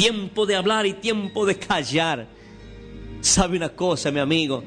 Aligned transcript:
Tiempo 0.00 0.46
de 0.46 0.56
hablar 0.56 0.86
y 0.86 0.94
tiempo 0.94 1.44
de 1.44 1.58
callar. 1.58 2.26
¿Sabe 3.20 3.58
una 3.58 3.68
cosa, 3.68 4.10
mi 4.10 4.18
amigo? 4.18 4.64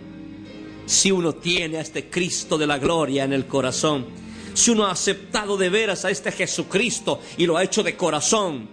Si 0.85 1.11
uno 1.11 1.33
tiene 1.33 1.79
a 1.79 1.81
este 1.81 2.07
Cristo 2.07 2.55
de 2.55 2.67
la 2.67 2.77
gloria 2.77 3.23
en 3.23 3.33
el 3.33 3.47
corazón, 3.47 4.05
si 4.53 4.69
uno 4.69 4.85
ha 4.85 4.91
aceptado 4.91 5.57
de 5.57 5.71
veras 5.71 6.05
a 6.05 6.11
este 6.11 6.31
Jesucristo 6.31 7.19
y 7.35 7.47
lo 7.47 7.57
ha 7.57 7.63
hecho 7.63 7.81
de 7.81 7.97
corazón, 7.97 8.69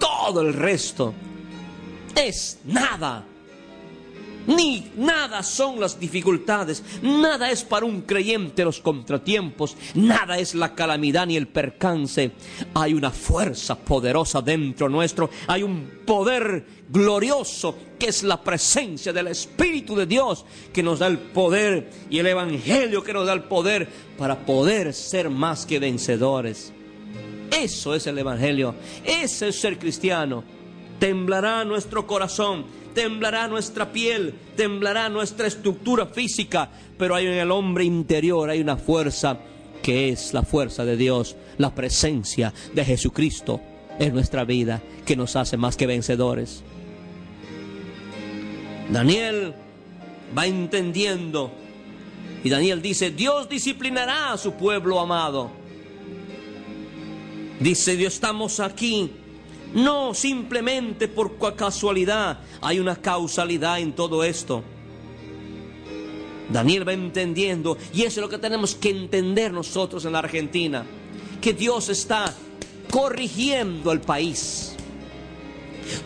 todo 0.00 0.40
el 0.40 0.52
resto 0.52 1.14
es 2.16 2.58
nada. 2.64 3.24
Ni 4.46 4.90
nada 4.96 5.42
son 5.42 5.80
las 5.80 6.00
dificultades, 6.00 6.82
nada 7.02 7.50
es 7.50 7.62
para 7.62 7.86
un 7.86 8.02
creyente 8.02 8.64
los 8.64 8.80
contratiempos, 8.80 9.76
nada 9.94 10.38
es 10.38 10.54
la 10.54 10.74
calamidad 10.74 11.26
ni 11.26 11.36
el 11.36 11.48
percance. 11.48 12.32
Hay 12.74 12.94
una 12.94 13.10
fuerza 13.10 13.76
poderosa 13.76 14.40
dentro 14.40 14.88
nuestro, 14.88 15.30
hay 15.46 15.62
un 15.62 16.00
poder 16.06 16.64
glorioso 16.88 17.76
que 17.98 18.08
es 18.08 18.22
la 18.22 18.42
presencia 18.42 19.12
del 19.12 19.28
Espíritu 19.28 19.94
de 19.94 20.06
Dios 20.06 20.44
que 20.72 20.82
nos 20.82 20.98
da 20.98 21.06
el 21.06 21.18
poder 21.18 21.90
y 22.08 22.18
el 22.18 22.26
Evangelio 22.26 23.04
que 23.04 23.12
nos 23.12 23.26
da 23.26 23.34
el 23.34 23.44
poder 23.44 23.88
para 24.18 24.44
poder 24.44 24.94
ser 24.94 25.30
más 25.30 25.66
que 25.66 25.78
vencedores. 25.78 26.72
Eso 27.50 27.94
es 27.94 28.06
el 28.06 28.18
Evangelio, 28.18 28.74
ese 29.04 29.48
es 29.48 29.60
ser 29.60 29.78
cristiano. 29.78 30.44
Temblará 30.98 31.64
nuestro 31.64 32.06
corazón, 32.06 32.64
temblará 32.94 33.48
nuestra 33.48 33.92
piel, 33.92 34.34
temblará 34.56 35.08
nuestra 35.08 35.46
estructura 35.46 36.06
física, 36.06 36.70
pero 36.98 37.14
hay 37.14 37.26
en 37.26 37.34
el 37.34 37.50
hombre 37.50 37.84
interior, 37.84 38.50
hay 38.50 38.60
una 38.60 38.76
fuerza 38.76 39.38
que 39.82 40.10
es 40.10 40.34
la 40.34 40.42
fuerza 40.42 40.84
de 40.84 40.96
Dios, 40.96 41.36
la 41.58 41.74
presencia 41.74 42.52
de 42.74 42.84
Jesucristo 42.84 43.60
en 43.98 44.14
nuestra 44.14 44.44
vida 44.44 44.82
que 45.04 45.16
nos 45.16 45.36
hace 45.36 45.56
más 45.56 45.76
que 45.76 45.86
vencedores. 45.86 46.62
Daniel 48.90 49.54
va 50.36 50.46
entendiendo 50.46 51.52
y 52.42 52.48
Daniel 52.48 52.82
dice, 52.82 53.10
Dios 53.10 53.48
disciplinará 53.48 54.32
a 54.32 54.38
su 54.38 54.52
pueblo 54.52 54.98
amado. 54.98 55.50
Dice, 57.60 57.96
Dios 57.96 58.14
estamos 58.14 58.58
aquí 58.58 59.10
no 59.74 60.14
simplemente 60.14 61.08
por 61.08 61.36
casualidad, 61.54 62.40
hay 62.60 62.78
una 62.78 62.96
causalidad 62.96 63.78
en 63.78 63.92
todo 63.92 64.24
esto. 64.24 64.62
Daniel 66.52 66.86
va 66.86 66.92
entendiendo, 66.92 67.78
y 67.92 68.02
eso 68.02 68.20
es 68.20 68.24
lo 68.24 68.28
que 68.28 68.38
tenemos 68.38 68.74
que 68.74 68.90
entender 68.90 69.52
nosotros 69.52 70.04
en 70.04 70.12
la 70.12 70.18
Argentina, 70.18 70.84
que 71.40 71.52
Dios 71.52 71.88
está 71.88 72.34
corrigiendo 72.90 73.92
el 73.92 74.00
país. 74.00 74.74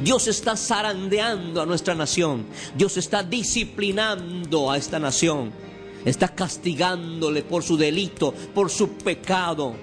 Dios 0.01 0.29
está 0.29 0.57
zarandeando 0.57 1.61
a 1.61 1.67
nuestra 1.67 1.95
nación. 1.95 2.47
Dios 2.77 2.97
está 2.97 3.23
disciplinando 3.23 4.71
a 4.71 4.77
esta 4.77 4.99
nación. 4.99 5.53
Está 6.05 6.29
castigándole 6.29 7.43
por 7.43 7.63
su 7.63 7.77
delito, 7.77 8.33
por 8.55 8.71
su 8.71 8.91
pecado. 8.93 9.75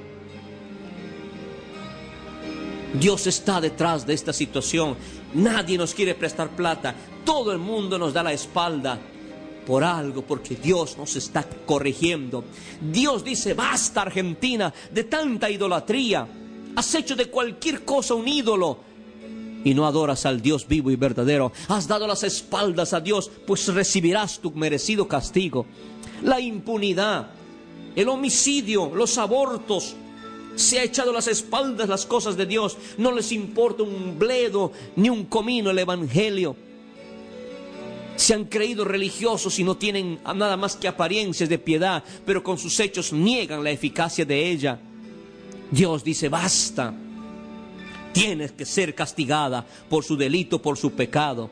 Dios 2.93 3.27
está 3.27 3.61
detrás 3.61 4.05
de 4.05 4.13
esta 4.13 4.33
situación. 4.33 4.95
Nadie 5.33 5.77
nos 5.77 5.93
quiere 5.93 6.15
prestar 6.15 6.49
plata. 6.49 6.93
Todo 7.23 7.51
el 7.51 7.57
mundo 7.57 7.97
nos 7.97 8.13
da 8.13 8.23
la 8.23 8.33
espalda 8.33 8.99
por 9.65 9.83
algo, 9.83 10.23
porque 10.23 10.55
Dios 10.55 10.97
nos 10.97 11.15
está 11.15 11.45
corrigiendo. 11.65 12.43
Dios 12.81 13.23
dice, 13.23 13.53
basta 13.53 14.01
Argentina 14.01 14.73
de 14.91 15.03
tanta 15.05 15.49
idolatría. 15.49 16.27
Has 16.75 16.95
hecho 16.95 17.15
de 17.15 17.27
cualquier 17.27 17.85
cosa 17.85 18.13
un 18.13 18.27
ídolo 18.27 18.79
y 19.63 19.73
no 19.73 19.85
adoras 19.85 20.25
al 20.25 20.41
Dios 20.41 20.67
vivo 20.67 20.91
y 20.91 20.95
verdadero. 20.95 21.51
Has 21.67 21.87
dado 21.87 22.07
las 22.07 22.23
espaldas 22.23 22.93
a 22.93 22.99
Dios, 22.99 23.31
pues 23.45 23.67
recibirás 23.67 24.39
tu 24.39 24.51
merecido 24.51 25.07
castigo. 25.07 25.65
La 26.23 26.39
impunidad, 26.39 27.31
el 27.95 28.09
homicidio, 28.09 28.91
los 28.93 29.17
abortos, 29.17 29.95
se 30.55 30.79
ha 30.79 30.83
echado 30.83 31.13
las 31.13 31.27
espaldas 31.27 31.89
las 31.89 32.05
cosas 32.05 32.37
de 32.37 32.45
Dios. 32.45 32.77
No 32.97 33.11
les 33.11 33.31
importa 33.31 33.83
un 33.83 34.17
bledo 34.17 34.71
ni 34.95 35.09
un 35.09 35.25
comino 35.25 35.69
el 35.71 35.79
Evangelio. 35.79 36.55
Se 38.15 38.33
han 38.33 38.45
creído 38.45 38.85
religiosos 38.85 39.57
y 39.59 39.63
no 39.63 39.75
tienen 39.75 40.19
nada 40.23 40.57
más 40.57 40.75
que 40.75 40.87
apariencias 40.87 41.49
de 41.49 41.57
piedad, 41.57 42.03
pero 42.25 42.43
con 42.43 42.57
sus 42.57 42.79
hechos 42.79 43.11
niegan 43.11 43.63
la 43.63 43.71
eficacia 43.71 44.25
de 44.25 44.51
ella. 44.51 44.79
Dios 45.71 46.03
dice, 46.03 46.29
basta. 46.29 46.93
Tienes 48.13 48.51
que 48.51 48.65
ser 48.65 48.93
castigada 48.93 49.65
por 49.89 50.03
su 50.03 50.17
delito, 50.17 50.61
por 50.61 50.77
su 50.77 50.91
pecado. 50.91 51.49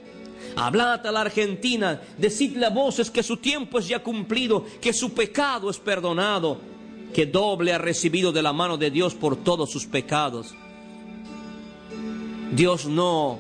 Hablad 0.56 1.06
a 1.08 1.12
la 1.12 1.22
Argentina, 1.22 2.02
decidle 2.18 2.66
a 2.66 2.70
voces 2.70 3.10
que 3.10 3.24
su 3.24 3.38
tiempo 3.38 3.80
es 3.80 3.88
ya 3.88 4.04
cumplido, 4.04 4.66
que 4.82 4.92
su 4.92 5.14
pecado 5.14 5.70
es 5.70 5.78
perdonado 5.78 6.69
que 7.14 7.26
doble 7.26 7.74
ha 7.74 7.78
recibido 7.78 8.32
de 8.32 8.42
la 8.42 8.54
mano 8.54 8.78
de 8.78 8.92
Dios 8.92 9.16
por 9.16 9.36
todos 9.36 9.70
sus 9.70 9.86
pecados. 9.86 10.54
Dios 12.52 12.86
no 12.86 13.40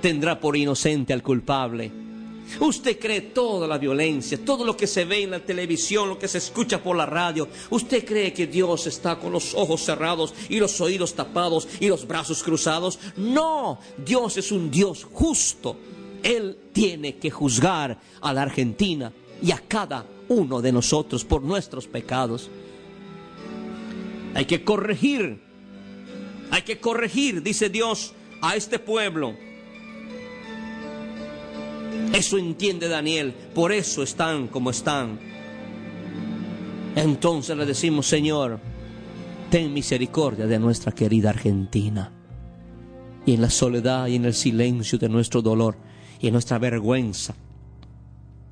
tendrá 0.00 0.40
por 0.40 0.56
inocente 0.56 1.12
al 1.12 1.22
culpable. 1.22 1.90
Usted 2.60 2.98
cree 2.98 3.20
toda 3.22 3.66
la 3.66 3.76
violencia, 3.76 4.38
todo 4.44 4.64
lo 4.64 4.76
que 4.76 4.86
se 4.86 5.04
ve 5.04 5.24
en 5.24 5.32
la 5.32 5.40
televisión, 5.40 6.08
lo 6.08 6.18
que 6.18 6.28
se 6.28 6.38
escucha 6.38 6.82
por 6.82 6.96
la 6.96 7.06
radio. 7.06 7.48
Usted 7.70 8.04
cree 8.04 8.32
que 8.32 8.46
Dios 8.46 8.86
está 8.86 9.16
con 9.16 9.32
los 9.32 9.54
ojos 9.54 9.82
cerrados 9.82 10.32
y 10.48 10.58
los 10.58 10.80
oídos 10.80 11.14
tapados 11.14 11.66
y 11.80 11.88
los 11.88 12.06
brazos 12.06 12.42
cruzados. 12.42 12.98
No, 13.16 13.80
Dios 13.98 14.36
es 14.36 14.52
un 14.52 14.70
Dios 14.70 15.04
justo. 15.10 15.76
Él 16.22 16.56
tiene 16.72 17.16
que 17.16 17.30
juzgar 17.30 18.00
a 18.20 18.32
la 18.32 18.42
Argentina 18.42 19.12
y 19.42 19.50
a 19.50 19.62
cada 19.66 20.06
uno 20.28 20.62
de 20.62 20.72
nosotros 20.72 21.24
por 21.24 21.42
nuestros 21.42 21.86
pecados. 21.86 22.48
Hay 24.36 24.44
que 24.44 24.62
corregir. 24.62 25.40
Hay 26.50 26.60
que 26.60 26.78
corregir, 26.78 27.42
dice 27.42 27.70
Dios, 27.70 28.12
a 28.42 28.54
este 28.54 28.78
pueblo. 28.78 29.34
Eso 32.12 32.36
entiende 32.36 32.86
Daniel. 32.86 33.32
Por 33.54 33.72
eso 33.72 34.02
están 34.02 34.48
como 34.48 34.68
están. 34.68 35.18
Entonces 36.96 37.56
le 37.56 37.64
decimos, 37.64 38.06
Señor, 38.06 38.60
ten 39.50 39.72
misericordia 39.72 40.46
de 40.46 40.58
nuestra 40.58 40.92
querida 40.92 41.30
Argentina. 41.30 42.12
Y 43.24 43.32
en 43.32 43.40
la 43.40 43.48
soledad 43.48 44.06
y 44.06 44.16
en 44.16 44.26
el 44.26 44.34
silencio 44.34 44.98
de 44.98 45.08
nuestro 45.08 45.40
dolor 45.40 45.78
y 46.20 46.26
en 46.26 46.34
nuestra 46.34 46.58
vergüenza, 46.58 47.34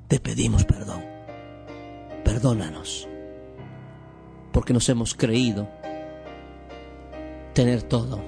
te 0.08 0.18
pedimos 0.18 0.64
perdón. 0.64 1.04
Perdónanos 2.24 3.06
porque 4.54 4.72
nos 4.72 4.88
hemos 4.88 5.14
creído 5.14 5.68
tener 7.54 7.82
todo. 7.82 8.22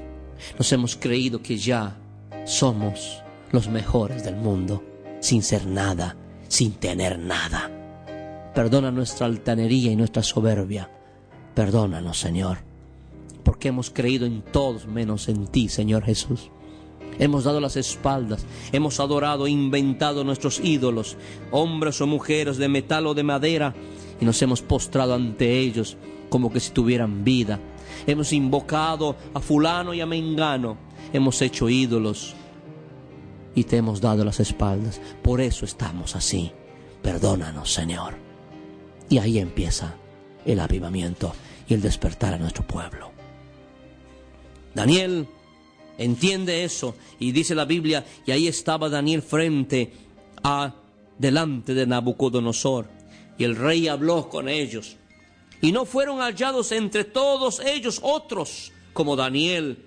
Nos 0.58 0.72
hemos 0.72 0.96
creído 0.96 1.40
que 1.40 1.56
ya 1.56 1.96
somos 2.44 3.22
los 3.52 3.68
mejores 3.68 4.24
del 4.24 4.34
mundo, 4.34 4.82
sin 5.20 5.44
ser 5.44 5.66
nada, 5.66 6.16
sin 6.48 6.72
tener 6.72 7.16
nada. 7.16 7.70
Perdona 8.54 8.90
nuestra 8.90 9.26
altanería 9.26 9.92
y 9.92 9.96
nuestra 9.96 10.24
soberbia. 10.24 10.90
Perdónanos, 11.54 12.18
Señor, 12.18 12.58
porque 13.44 13.68
hemos 13.68 13.90
creído 13.90 14.26
en 14.26 14.42
todos 14.42 14.86
menos 14.86 15.28
en 15.28 15.46
ti, 15.46 15.68
Señor 15.68 16.04
Jesús. 16.04 16.50
Hemos 17.18 17.44
dado 17.44 17.60
las 17.60 17.76
espaldas, 17.76 18.44
hemos 18.72 18.98
adorado, 18.98 19.46
inventado 19.46 20.24
nuestros 20.24 20.58
ídolos, 20.58 21.16
hombres 21.50 22.00
o 22.00 22.06
mujeres 22.06 22.58
de 22.58 22.68
metal 22.68 23.06
o 23.06 23.14
de 23.14 23.22
madera, 23.22 23.74
y 24.20 24.24
nos 24.24 24.40
hemos 24.42 24.62
postrado 24.62 25.14
ante 25.14 25.58
ellos 25.58 25.96
como 26.28 26.52
que 26.52 26.60
si 26.60 26.70
tuvieran 26.70 27.24
vida. 27.24 27.60
Hemos 28.06 28.32
invocado 28.32 29.16
a 29.34 29.40
fulano 29.40 29.94
y 29.94 30.00
a 30.00 30.06
mengano. 30.06 30.76
Hemos 31.12 31.40
hecho 31.42 31.68
ídolos 31.68 32.34
y 33.54 33.64
te 33.64 33.76
hemos 33.76 34.00
dado 34.00 34.24
las 34.24 34.40
espaldas. 34.40 35.00
Por 35.22 35.40
eso 35.40 35.64
estamos 35.64 36.16
así. 36.16 36.52
Perdónanos, 37.02 37.72
Señor. 37.72 38.14
Y 39.08 39.18
ahí 39.18 39.38
empieza 39.38 39.94
el 40.44 40.60
avivamiento 40.60 41.32
y 41.68 41.74
el 41.74 41.80
despertar 41.80 42.34
a 42.34 42.38
nuestro 42.38 42.66
pueblo. 42.66 43.10
Daniel 44.74 45.26
entiende 45.98 46.64
eso 46.64 46.94
y 47.18 47.32
dice 47.32 47.54
la 47.54 47.64
Biblia, 47.64 48.04
y 48.26 48.32
ahí 48.32 48.46
estaba 48.46 48.88
Daniel 48.88 49.22
frente 49.22 49.92
a 50.42 50.74
delante 51.18 51.74
de 51.74 51.86
Nabucodonosor. 51.86 52.95
Y 53.38 53.44
el 53.44 53.56
rey 53.56 53.88
habló 53.88 54.28
con 54.28 54.48
ellos. 54.48 54.96
Y 55.60 55.72
no 55.72 55.84
fueron 55.84 56.20
hallados 56.20 56.72
entre 56.72 57.04
todos 57.04 57.60
ellos 57.60 58.00
otros 58.02 58.72
como 58.92 59.16
Daniel, 59.16 59.78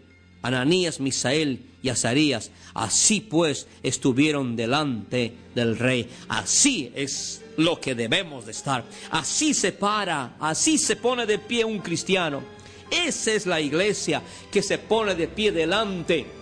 Ananías, 0.42 1.00
Misael 1.00 1.66
y 1.82 1.90
Azarías. 1.90 2.52
Así 2.74 3.22
pues 3.22 3.68
estuvieron 3.84 4.56
delante 4.56 5.34
del 5.56 5.78
rey. 5.78 6.10
Así 6.28 6.92
es 6.96 7.44
lo 7.58 7.80
que 7.80 7.96
debemos 7.96 8.46
de 8.46 8.52
estar. 8.52 8.84
Así 9.12 9.54
se 9.54 9.72
para, 9.72 10.36
así 10.40 10.78
se 10.78 10.96
pone 10.96 11.26
de 11.26 11.40
pie 11.40 11.66
un 11.66 11.80
cristiano. 11.80 12.42
Esa 12.90 13.34
es 13.34 13.46
la 13.46 13.62
iglesia 13.62 14.22
que 14.52 14.64
se 14.64 14.78
pone 14.80 15.14
de 15.14 15.28
pie 15.28 15.52
delante 15.52 16.39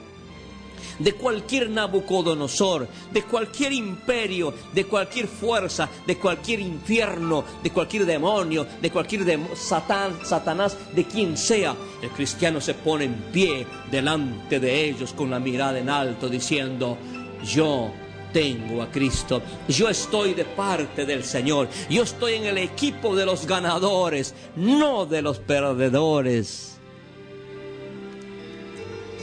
de 0.99 1.13
cualquier 1.13 1.69
Nabucodonosor, 1.69 2.87
de 3.11 3.23
cualquier 3.23 3.73
imperio, 3.73 4.53
de 4.73 4.85
cualquier 4.85 5.27
fuerza, 5.27 5.89
de 6.05 6.17
cualquier 6.17 6.59
infierno, 6.59 7.43
de 7.63 7.71
cualquier 7.71 8.05
demonio, 8.05 8.65
de 8.81 8.91
cualquier 8.91 9.25
Satanás, 9.55 10.77
de 10.93 11.03
quien 11.05 11.37
sea. 11.37 11.75
El 12.01 12.09
cristiano 12.09 12.61
se 12.61 12.73
pone 12.73 13.05
en 13.05 13.15
pie 13.31 13.65
delante 13.91 14.59
de 14.59 14.85
ellos 14.85 15.13
con 15.13 15.29
la 15.29 15.39
mirada 15.39 15.79
en 15.79 15.89
alto 15.89 16.29
diciendo, 16.29 16.97
yo 17.43 17.91
tengo 18.31 18.81
a 18.81 18.91
Cristo. 18.91 19.41
Yo 19.67 19.89
estoy 19.89 20.33
de 20.33 20.45
parte 20.45 21.05
del 21.05 21.23
Señor. 21.23 21.67
Yo 21.89 22.03
estoy 22.03 22.33
en 22.33 22.45
el 22.45 22.57
equipo 22.57 23.15
de 23.15 23.25
los 23.25 23.47
ganadores, 23.47 24.33
no 24.55 25.05
de 25.05 25.21
los 25.21 25.39
perdedores. 25.39 26.76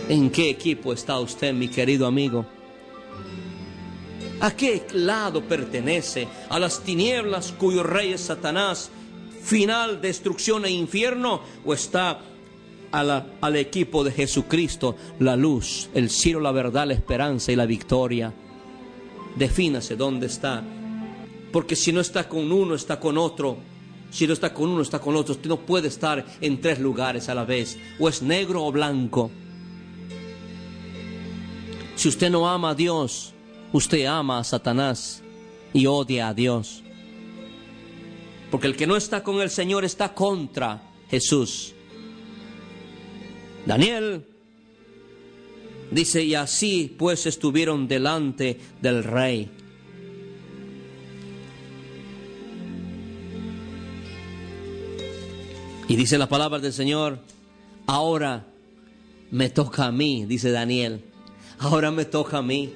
¿En 0.06 0.30
qué 0.30 0.50
equipo 0.50 0.92
está 0.92 1.18
usted, 1.18 1.54
mi 1.54 1.68
querido 1.68 2.06
amigo? 2.06 2.44
¿A 4.40 4.50
qué 4.50 4.86
lado 4.92 5.42
pertenece? 5.42 6.28
¿A 6.50 6.58
las 6.58 6.80
tinieblas 6.80 7.52
cuyo 7.52 7.82
rey 7.82 8.12
es 8.12 8.20
Satanás, 8.20 8.90
final, 9.42 10.02
destrucción 10.02 10.66
e 10.66 10.70
infierno? 10.70 11.40
¿O 11.64 11.72
está 11.72 12.20
al 12.92 13.56
equipo 13.56 14.04
de 14.04 14.12
Jesucristo, 14.12 14.94
la 15.20 15.36
luz, 15.36 15.88
el 15.94 16.10
cielo, 16.10 16.40
la 16.40 16.52
verdad, 16.52 16.86
la 16.86 16.92
esperanza 16.92 17.50
y 17.50 17.56
la 17.56 17.64
victoria? 17.64 18.34
Defínase 19.36 19.96
dónde 19.96 20.26
está. 20.26 20.62
Porque 21.50 21.76
si 21.76 21.92
no 21.92 22.02
está 22.02 22.28
con 22.28 22.52
uno, 22.52 22.74
está 22.74 23.00
con 23.00 23.16
otro. 23.16 23.56
Si 24.10 24.26
no 24.26 24.34
está 24.34 24.52
con 24.52 24.68
uno, 24.68 24.82
está 24.82 24.98
con 24.98 25.16
otro. 25.16 25.32
Usted 25.32 25.48
no 25.48 25.60
puede 25.60 25.88
estar 25.88 26.26
en 26.42 26.60
tres 26.60 26.78
lugares 26.78 27.30
a 27.30 27.34
la 27.34 27.46
vez. 27.46 27.78
O 27.98 28.10
es 28.10 28.20
negro 28.20 28.66
o 28.66 28.70
blanco. 28.70 29.30
Si 32.04 32.08
usted 32.10 32.28
no 32.28 32.46
ama 32.46 32.68
a 32.68 32.74
Dios, 32.74 33.32
usted 33.72 34.04
ama 34.04 34.38
a 34.38 34.44
Satanás 34.44 35.22
y 35.72 35.86
odia 35.86 36.28
a 36.28 36.34
Dios. 36.34 36.82
Porque 38.50 38.66
el 38.66 38.76
que 38.76 38.86
no 38.86 38.94
está 38.94 39.22
con 39.22 39.40
el 39.40 39.48
Señor 39.48 39.86
está 39.86 40.12
contra 40.12 40.82
Jesús. 41.08 41.72
Daniel 43.64 44.26
dice, 45.90 46.22
y 46.22 46.34
así 46.34 46.94
pues 46.98 47.24
estuvieron 47.24 47.88
delante 47.88 48.60
del 48.82 49.02
rey. 49.02 49.50
Y 55.88 55.96
dice 55.96 56.18
la 56.18 56.28
palabra 56.28 56.58
del 56.58 56.74
Señor, 56.74 57.18
ahora 57.86 58.44
me 59.30 59.48
toca 59.48 59.86
a 59.86 59.90
mí, 59.90 60.26
dice 60.26 60.50
Daniel 60.50 61.13
ahora 61.58 61.90
me 61.90 62.04
toca 62.04 62.38
a 62.38 62.42
mí. 62.42 62.72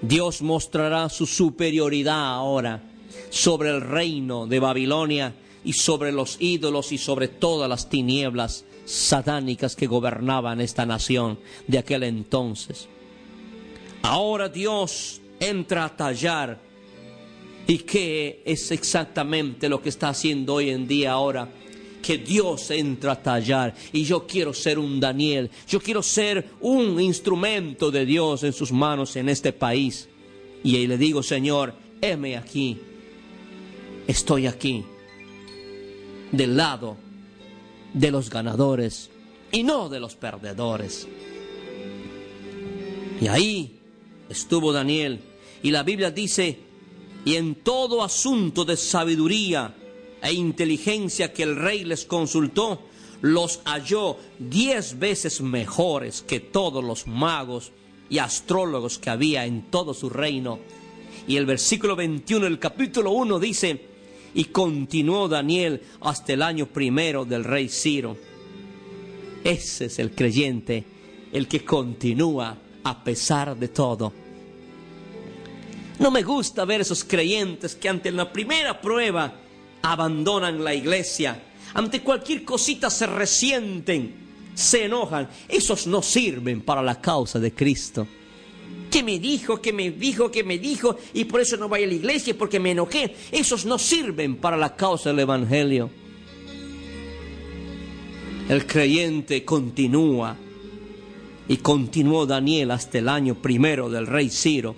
Dios 0.00 0.42
mostrará 0.42 1.08
su 1.08 1.26
superioridad 1.26 2.34
ahora 2.34 2.82
sobre 3.30 3.70
el 3.70 3.80
reino 3.80 4.46
de 4.46 4.60
Babilonia 4.60 5.34
y 5.64 5.72
sobre 5.72 6.12
los 6.12 6.36
ídolos 6.40 6.92
y 6.92 6.98
sobre 6.98 7.28
todas 7.28 7.68
las 7.68 7.88
tinieblas 7.88 8.64
satánicas 8.84 9.76
que 9.76 9.86
gobernaban 9.86 10.60
esta 10.60 10.86
nación 10.86 11.38
de 11.66 11.78
aquel 11.78 12.04
entonces. 12.04 12.88
Ahora 14.02 14.48
Dios 14.48 15.20
entra 15.40 15.84
a 15.84 15.96
tallar. 15.96 16.58
¿Y 17.66 17.78
qué 17.78 18.42
es 18.46 18.70
exactamente 18.70 19.68
lo 19.68 19.82
que 19.82 19.90
está 19.90 20.08
haciendo 20.08 20.54
hoy 20.54 20.70
en 20.70 20.88
día 20.88 21.12
ahora? 21.12 21.50
Que 22.02 22.18
Dios 22.18 22.70
entra 22.70 23.12
a 23.12 23.22
tallar. 23.22 23.74
Y 23.92 24.04
yo 24.04 24.26
quiero 24.26 24.52
ser 24.52 24.78
un 24.78 25.00
Daniel. 25.00 25.50
Yo 25.66 25.80
quiero 25.80 26.02
ser 26.02 26.50
un 26.60 27.00
instrumento 27.00 27.90
de 27.90 28.06
Dios 28.06 28.42
en 28.42 28.52
sus 28.52 28.72
manos 28.72 29.16
en 29.16 29.28
este 29.28 29.52
país. 29.52 30.08
Y 30.64 30.76
ahí 30.76 30.86
le 30.86 30.98
digo, 30.98 31.22
Señor, 31.22 31.74
heme 32.00 32.36
aquí. 32.36 32.78
Estoy 34.06 34.46
aquí. 34.46 34.84
Del 36.32 36.56
lado 36.56 36.96
de 37.92 38.10
los 38.10 38.28
ganadores 38.30 39.10
y 39.50 39.62
no 39.62 39.88
de 39.88 40.00
los 40.00 40.14
perdedores. 40.14 41.08
Y 43.20 43.26
ahí 43.26 43.80
estuvo 44.28 44.72
Daniel. 44.72 45.20
Y 45.62 45.70
la 45.70 45.82
Biblia 45.82 46.10
dice, 46.10 46.58
y 47.24 47.36
en 47.36 47.56
todo 47.56 48.02
asunto 48.02 48.64
de 48.64 48.76
sabiduría, 48.76 49.74
e 50.22 50.32
inteligencia 50.32 51.32
que 51.32 51.42
el 51.42 51.56
rey 51.56 51.84
les 51.84 52.04
consultó, 52.04 52.82
los 53.20 53.60
halló 53.64 54.16
diez 54.38 54.98
veces 54.98 55.40
mejores 55.40 56.22
que 56.22 56.40
todos 56.40 56.84
los 56.84 57.06
magos 57.06 57.72
y 58.10 58.18
astrólogos 58.18 58.98
que 58.98 59.10
había 59.10 59.44
en 59.44 59.70
todo 59.70 59.94
su 59.94 60.08
reino. 60.08 60.58
Y 61.26 61.36
el 61.36 61.46
versículo 61.46 61.96
21 61.96 62.44
del 62.44 62.58
capítulo 62.58 63.10
1 63.10 63.38
dice, 63.38 63.80
y 64.34 64.44
continuó 64.44 65.28
Daniel 65.28 65.82
hasta 66.00 66.32
el 66.32 66.42
año 66.42 66.66
primero 66.66 67.24
del 67.24 67.44
rey 67.44 67.68
Ciro. 67.68 68.16
Ese 69.44 69.86
es 69.86 69.98
el 69.98 70.12
creyente, 70.12 70.84
el 71.32 71.48
que 71.48 71.64
continúa 71.64 72.56
a 72.84 73.04
pesar 73.04 73.56
de 73.56 73.68
todo. 73.68 74.12
No 75.98 76.10
me 76.10 76.22
gusta 76.22 76.64
ver 76.64 76.80
esos 76.80 77.04
creyentes 77.04 77.74
que 77.74 77.88
ante 77.88 78.12
la 78.12 78.32
primera 78.32 78.80
prueba 78.80 79.34
abandonan 79.82 80.62
la 80.62 80.74
iglesia, 80.74 81.42
ante 81.74 82.00
cualquier 82.00 82.44
cosita 82.44 82.90
se 82.90 83.06
resienten, 83.06 84.14
se 84.54 84.84
enojan. 84.84 85.28
Esos 85.48 85.86
no 85.86 86.02
sirven 86.02 86.62
para 86.62 86.82
la 86.82 87.00
causa 87.00 87.38
de 87.38 87.52
Cristo. 87.52 88.06
Que 88.90 89.02
me 89.02 89.18
dijo, 89.18 89.60
que 89.60 89.72
me 89.72 89.90
dijo, 89.90 90.30
que 90.30 90.42
me 90.42 90.58
dijo, 90.58 90.96
y 91.12 91.24
por 91.24 91.40
eso 91.40 91.56
no 91.56 91.68
voy 91.68 91.84
a 91.84 91.86
la 91.86 91.94
iglesia 91.94 92.36
porque 92.36 92.58
me 92.58 92.70
enojé. 92.70 93.14
Esos 93.30 93.66
no 93.66 93.78
sirven 93.78 94.36
para 94.36 94.56
la 94.56 94.74
causa 94.74 95.10
del 95.10 95.20
Evangelio. 95.20 95.90
El 98.48 98.66
creyente 98.66 99.44
continúa 99.44 100.36
y 101.48 101.58
continuó 101.58 102.24
Daniel 102.24 102.70
hasta 102.70 102.98
el 102.98 103.08
año 103.08 103.34
primero 103.34 103.90
del 103.90 104.06
rey 104.06 104.30
Ciro. 104.30 104.74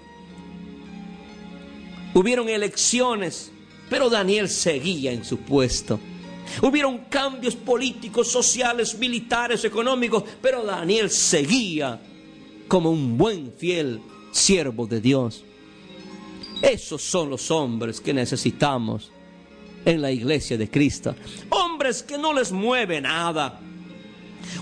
Hubieron 2.15 2.49
elecciones 2.49 3.53
pero 3.91 4.09
Daniel 4.09 4.49
seguía 4.49 5.13
en 5.13 5.25
su 5.25 5.39
puesto. 5.39 5.99
Hubieron 6.63 6.99
cambios 7.11 7.57
políticos, 7.57 8.29
sociales, 8.29 8.97
militares, 8.97 9.65
económicos, 9.65 10.25
pero 10.41 10.65
Daniel 10.65 11.11
seguía 11.11 12.01
como 12.69 12.91
un 12.91 13.19
buen 13.19 13.53
fiel 13.53 14.01
siervo 14.31 14.87
de 14.87 15.01
Dios. 15.01 15.45
Esos 16.63 17.03
son 17.03 17.31
los 17.31 17.51
hombres 17.51 18.01
que 18.01 18.15
necesitamos 18.15 19.11
en 19.85 20.01
la 20.01 20.11
iglesia 20.11 20.57
de 20.57 20.71
Cristo. 20.71 21.15
Hombres 21.51 22.03
que 22.03 22.19
no 22.19 22.33
les 22.33 22.53
mueve 22.53 23.01
nada. 23.01 23.61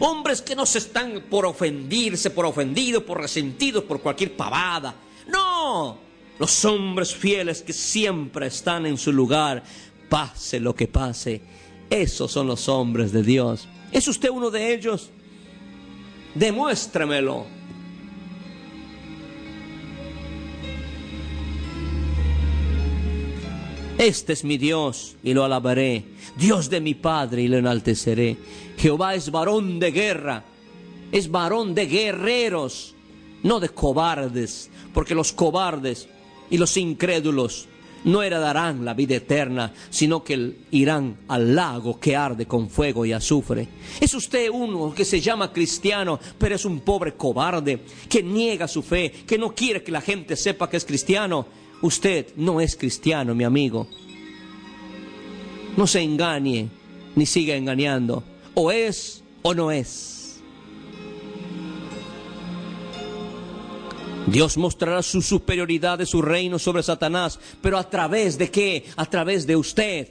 Hombres 0.01 0.43
que 0.43 0.55
no 0.55 0.65
se 0.67 0.79
están 0.79 1.25
por 1.29 1.45
ofendirse, 1.47 2.31
por 2.31 2.47
ofendidos, 2.47 3.03
por 3.03 3.21
resentidos, 3.21 3.85
por 3.85 4.01
cualquier 4.01 4.37
pavada. 4.37 4.95
No, 5.29 5.99
los 6.39 6.65
hombres 6.65 7.15
fieles 7.15 7.63
que 7.63 7.73
siempre 7.73 8.47
están 8.47 8.87
en 8.87 8.97
su 8.97 9.13
lugar, 9.13 9.63
pase 10.09 10.61
lo 10.61 10.75
que 10.75 10.87
pase. 10.87 11.41
Esos 11.91 12.31
son 12.31 12.47
los 12.47 12.69
hombres 12.69 13.13
de 13.13 13.23
Dios. 13.23 13.67
¿Es 13.91 14.07
usted 14.09 14.31
uno 14.31 14.51
de 14.51 14.75
ellos? 14.75 15.11
Demuéstremelo. 16.35 17.47
Este 23.99 24.33
es 24.33 24.45
mi 24.45 24.59
Dios 24.59 25.17
y 25.25 25.35
lo 25.35 25.45
alabaré. 25.45 26.05
Dios 26.37 26.71
de 26.71 26.81
mi 26.81 26.95
Padre 26.95 27.43
y 27.43 27.49
lo 27.49 27.57
enalteceré. 27.57 28.37
Jehová 28.77 29.17
es 29.17 29.31
varón 29.33 29.81
de 29.81 29.91
guerra. 29.91 30.45
Es 31.11 31.31
varón 31.31 31.75
de 31.75 31.87
guerreros, 31.87 32.95
no 33.43 33.59
de 33.61 33.71
cobardes, 33.71 34.71
porque 34.93 35.15
los 35.15 35.33
cobardes 35.33 36.07
y 36.51 36.59
los 36.59 36.77
incrédulos 36.77 37.69
no 38.05 38.23
heredarán 38.23 38.85
la 38.85 38.95
vida 38.95 39.17
eterna, 39.17 39.73
sino 39.91 40.23
que 40.23 40.53
irán 40.71 41.17
al 41.29 41.55
lago 41.55 41.99
que 41.99 42.17
arde 42.17 42.47
con 42.47 42.71
fuego 42.71 43.05
y 43.05 43.13
azufre. 43.13 43.69
Es 44.01 44.15
usted 44.15 44.49
uno 44.51 44.95
que 44.95 45.05
se 45.05 45.21
llama 45.21 45.53
cristiano, 45.53 46.19
pero 46.39 46.55
es 46.55 46.65
un 46.65 46.81
pobre 46.81 47.15
cobarde, 47.15 47.81
que 48.09 48.23
niega 48.23 48.69
su 48.69 48.83
fe, 48.83 49.13
que 49.27 49.39
no 49.39 49.55
quiere 49.55 49.83
que 49.83 49.93
la 49.93 50.01
gente 50.01 50.37
sepa 50.37 50.71
que 50.71 50.77
es 50.77 50.85
cristiano. 50.85 51.47
Usted 51.83 52.29
no 52.37 52.61
es 52.61 52.77
cristiano, 52.77 53.35
mi 53.35 53.45
amigo. 53.45 53.89
No 55.77 55.87
se 55.87 56.01
engañe, 56.01 56.69
ni 57.15 57.27
siga 57.27 57.55
engañando. 57.55 58.23
O 58.55 58.71
es 58.71 59.23
o 59.43 59.55
no 59.55 59.71
es. 59.71 60.18
Dios 64.31 64.57
mostrará 64.59 65.03
su 65.03 65.23
superioridad 65.23 65.99
de 65.99 66.07
su 66.07 66.21
reino 66.21 66.59
sobre 66.59 66.83
Satanás, 66.83 67.39
pero 67.63 67.79
a 67.79 67.89
través 67.89 68.37
de 68.37 68.51
qué? 68.51 68.85
A 68.97 69.07
través 69.07 69.47
de 69.47 69.57
usted, 69.57 70.09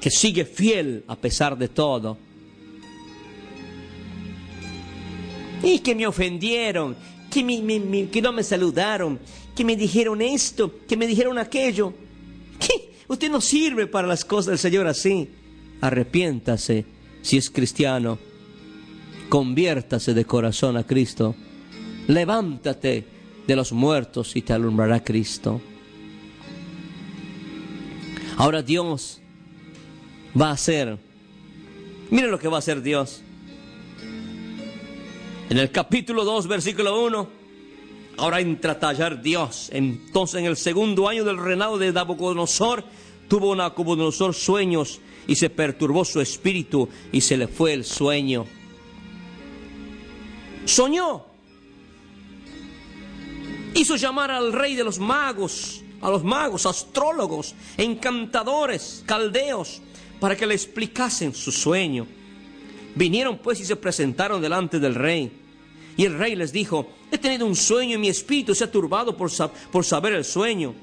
que 0.00 0.10
sigue 0.10 0.44
fiel 0.44 1.04
a 1.08 1.16
pesar 1.16 1.56
de 1.56 1.68
todo. 1.68 2.18
Y 5.62 5.80
que 5.80 5.94
me 5.94 6.06
ofendieron, 6.06 6.96
que, 7.30 8.20
no 8.22 8.32
me 8.32 8.42
saludaron, 8.42 9.18
que 9.56 9.64
me 9.64 9.76
dijeron 9.76 10.20
esto, 10.20 10.80
que 10.86 10.96
me 10.96 11.06
dijeron 11.06 11.38
aquello. 11.38 11.94
Usted 13.08 13.30
no 13.30 13.40
sirve 13.40 13.86
para 13.86 14.06
las 14.06 14.24
cosas 14.24 14.46
del 14.46 14.58
Señor 14.58 14.86
así. 14.86 15.28
Arrepiéntase 15.80 16.84
si 17.22 17.38
es 17.38 17.50
cristiano. 17.50 18.18
Conviértase 19.28 20.14
de 20.14 20.24
corazón 20.24 20.76
a 20.76 20.84
Cristo 20.84 21.34
levántate 22.08 23.06
de 23.46 23.56
los 23.56 23.72
muertos 23.72 24.34
y 24.34 24.42
te 24.42 24.52
alumbrará 24.52 25.04
Cristo. 25.04 25.60
Ahora 28.36 28.62
Dios 28.62 29.20
va 30.38 30.48
a 30.48 30.52
hacer, 30.52 30.98
miren 32.10 32.30
lo 32.30 32.38
que 32.38 32.48
va 32.48 32.56
a 32.56 32.58
hacer 32.58 32.82
Dios. 32.82 33.22
En 35.50 35.58
el 35.58 35.70
capítulo 35.70 36.24
2, 36.24 36.46
versículo 36.46 37.04
1, 37.04 37.28
ahora 38.18 38.40
entra 38.40 38.72
a 38.72 38.78
tallar 38.78 39.22
Dios. 39.22 39.70
Entonces 39.72 40.40
en 40.40 40.46
el 40.46 40.56
segundo 40.56 41.08
año 41.08 41.24
del 41.24 41.38
reinado 41.38 41.78
de 41.78 41.92
Nabucodonosor, 41.92 42.84
tuvo 43.28 43.54
Nabucodonosor 43.54 44.34
sueños 44.34 45.00
y 45.26 45.36
se 45.36 45.50
perturbó 45.50 46.04
su 46.04 46.20
espíritu 46.20 46.88
y 47.12 47.20
se 47.20 47.36
le 47.36 47.48
fue 47.48 47.74
el 47.74 47.84
sueño. 47.84 48.46
Soñó 50.64 51.27
hizo 53.78 53.96
llamar 53.96 54.30
al 54.30 54.52
rey 54.52 54.74
de 54.74 54.84
los 54.84 54.98
magos, 54.98 55.82
a 56.00 56.10
los 56.10 56.24
magos, 56.24 56.66
astrólogos, 56.66 57.54
encantadores, 57.76 59.02
caldeos, 59.06 59.80
para 60.20 60.36
que 60.36 60.46
le 60.46 60.54
explicasen 60.54 61.34
su 61.34 61.52
sueño. 61.52 62.06
Vinieron 62.94 63.38
pues 63.38 63.60
y 63.60 63.64
se 63.64 63.76
presentaron 63.76 64.42
delante 64.42 64.80
del 64.80 64.94
rey. 64.94 65.32
Y 65.96 66.04
el 66.04 66.18
rey 66.18 66.36
les 66.36 66.52
dijo, 66.52 66.88
he 67.10 67.18
tenido 67.18 67.46
un 67.46 67.56
sueño 67.56 67.94
y 67.94 67.98
mi 67.98 68.08
espíritu 68.08 68.54
se 68.54 68.64
ha 68.64 68.70
turbado 68.70 69.16
por, 69.16 69.30
por 69.70 69.84
saber 69.84 70.12
el 70.14 70.24
sueño. 70.24 70.74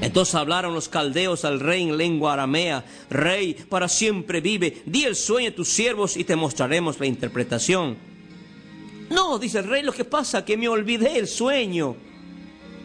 Entonces 0.00 0.34
hablaron 0.34 0.74
los 0.74 0.88
caldeos 0.88 1.44
al 1.44 1.60
rey 1.60 1.82
en 1.84 1.96
lengua 1.96 2.32
aramea, 2.32 2.84
Rey, 3.08 3.54
para 3.54 3.88
siempre 3.88 4.40
vive, 4.40 4.82
di 4.84 5.04
el 5.04 5.14
sueño 5.14 5.50
a 5.50 5.54
tus 5.54 5.68
siervos 5.68 6.16
y 6.16 6.24
te 6.24 6.34
mostraremos 6.34 6.98
la 6.98 7.06
interpretación. 7.06 8.11
No, 9.12 9.38
dice 9.38 9.58
el 9.58 9.68
rey, 9.68 9.82
lo 9.82 9.92
que 9.92 10.04
pasa 10.04 10.38
es 10.38 10.44
que 10.44 10.56
me 10.56 10.68
olvidé 10.68 11.18
el 11.18 11.28
sueño. 11.28 11.96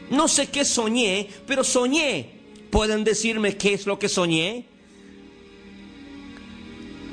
No 0.10 0.28
sé 0.28 0.48
qué 0.48 0.66
soñé, 0.66 1.30
pero 1.46 1.64
soñé. 1.64 2.30
¿Pueden 2.70 3.06
decirme 3.06 3.56
qué 3.56 3.74
es 3.74 3.86
lo 3.86 3.98
que 3.98 4.10
soñé? 4.10 4.66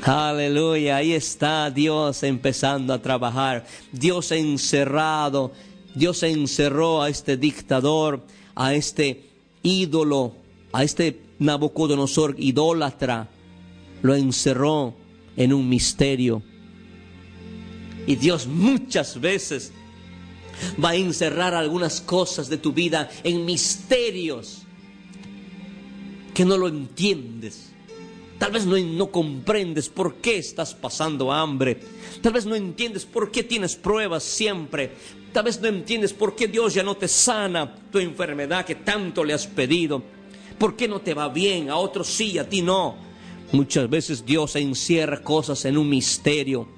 Aleluya, 0.02 0.96
ahí 0.96 1.12
está 1.12 1.70
Dios 1.70 2.24
empezando 2.24 2.92
a 2.92 3.00
trabajar. 3.00 3.64
Dios 3.92 4.32
encerrado, 4.32 5.52
Dios 5.94 6.22
encerró 6.24 7.00
a 7.00 7.08
este 7.08 7.36
dictador, 7.36 8.20
a 8.56 8.74
este 8.74 9.30
ídolo, 9.62 10.34
a 10.72 10.82
este 10.82 11.20
Nabucodonosor 11.38 12.34
idólatra. 12.38 13.28
Lo 14.02 14.14
encerró 14.14 14.94
en 15.36 15.52
un 15.52 15.68
misterio 15.68 16.42
y 18.06 18.16
Dios 18.16 18.46
muchas 18.46 19.20
veces 19.20 19.72
va 20.82 20.90
a 20.90 20.94
encerrar 20.96 21.54
algunas 21.54 22.00
cosas 22.00 22.48
de 22.48 22.58
tu 22.58 22.72
vida 22.72 23.10
en 23.22 23.44
misterios 23.44 24.62
que 26.32 26.44
no 26.44 26.56
lo 26.56 26.68
entiendes. 26.68 27.70
Tal 28.38 28.52
vez 28.52 28.66
no, 28.66 28.76
no, 28.76 29.10
comprendes 29.10 29.88
por 29.88 30.16
qué 30.16 30.38
estás 30.38 30.74
pasando 30.74 31.32
hambre. 31.32 31.78
Tal 32.20 32.32
vez 32.32 32.44
no 32.44 32.54
entiendes 32.56 33.04
por 33.04 33.30
qué 33.30 33.44
tienes 33.44 33.76
pruebas 33.76 34.24
siempre. 34.24 34.92
Tal 35.32 35.44
vez 35.44 35.60
no 35.60 35.68
entiendes 35.68 36.12
por 36.12 36.34
qué 36.34 36.48
Dios 36.48 36.74
ya 36.74 36.82
no 36.82 36.96
te 36.96 37.08
sana 37.08 37.74
tu 37.90 37.98
enfermedad 37.98 38.64
que 38.64 38.74
tanto 38.74 39.24
le 39.24 39.32
has 39.32 39.46
pedido. 39.46 40.02
¿Por 40.58 40.76
qué 40.76 40.88
no 40.88 41.00
te 41.00 41.14
va 41.14 41.28
bien? 41.28 41.70
A 41.70 41.76
otros 41.76 42.08
sí, 42.08 42.38
a 42.38 42.48
ti 42.48 42.60
no. 42.60 42.96
Muchas 43.52 43.88
veces 43.88 44.26
Dios 44.26 44.56
encierra 44.56 45.22
cosas 45.22 45.64
en 45.64 45.78
un 45.78 45.88
misterio 45.88 46.68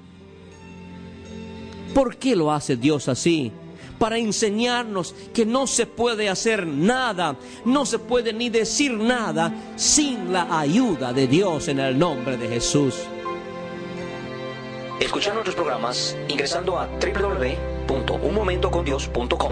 ¿Por 1.97 2.17
qué 2.17 2.35
lo 2.35 2.51
hace 2.51 2.77
Dios 2.77 3.09
así? 3.09 3.51
Para 3.97 4.19
enseñarnos 4.19 5.15
que 5.33 5.47
no 5.47 5.65
se 5.65 5.87
puede 5.87 6.29
hacer 6.29 6.67
nada, 6.67 7.37
no 7.65 7.87
se 7.87 7.97
puede 7.97 8.33
ni 8.33 8.51
decir 8.51 8.93
nada 8.93 9.51
sin 9.77 10.31
la 10.31 10.59
ayuda 10.59 11.11
de 11.11 11.25
Dios 11.25 11.69
en 11.69 11.79
el 11.79 11.97
nombre 11.97 12.37
de 12.37 12.49
Jesús. 12.49 12.93
Escuchar 14.99 15.33
nuestros 15.33 15.55
programas 15.55 16.15
ingresando 16.27 16.77
a 16.77 16.85
www.unmomentocondios.com. 16.85 19.51